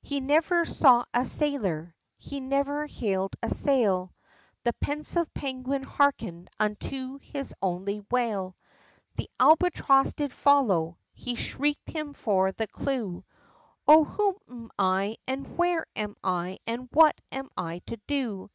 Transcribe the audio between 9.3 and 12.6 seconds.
albatross did follow he shrieked him for